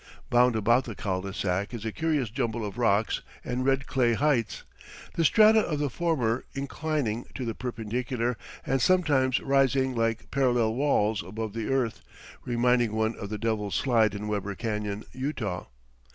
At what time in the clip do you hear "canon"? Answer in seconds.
14.55-15.03